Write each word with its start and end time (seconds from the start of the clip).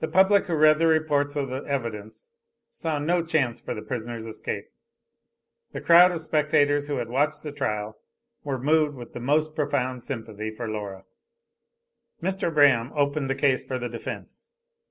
The 0.00 0.08
public 0.08 0.44
who 0.44 0.54
read 0.54 0.78
the 0.78 0.86
reports 0.86 1.36
of 1.36 1.48
the 1.48 1.62
evidence 1.64 2.28
saw 2.68 2.98
no 2.98 3.24
chance 3.24 3.58
for 3.58 3.72
the 3.74 3.80
prisoner's 3.80 4.26
escape. 4.26 4.66
The 5.72 5.80
crowd 5.80 6.12
of 6.12 6.20
spectators 6.20 6.86
who 6.86 6.98
had 6.98 7.08
watched 7.08 7.42
the 7.42 7.50
trial 7.52 7.96
were 8.42 8.58
moved 8.58 8.94
with 8.94 9.14
the 9.14 9.20
most 9.20 9.54
profound 9.54 10.04
sympathy 10.04 10.50
for 10.50 10.68
Laura. 10.68 11.06
Mr. 12.22 12.52
Braham 12.52 12.92
opened 12.94 13.30
the 13.30 13.34
case 13.34 13.64
for 13.64 13.78
the 13.78 13.88
defence. 13.88 14.50